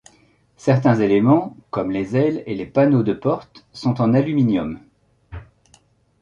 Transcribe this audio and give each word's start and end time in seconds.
Certains 0.57 0.95
éléments, 0.99 1.55
comme 1.69 1.91
les 1.91 2.17
ailes 2.17 2.41
et 2.47 2.55
les 2.55 2.65
panneaux 2.65 3.03
de 3.03 3.13
portes, 3.13 3.67
sont 3.71 4.01
en 4.01 4.15
aluminium. 4.15 4.79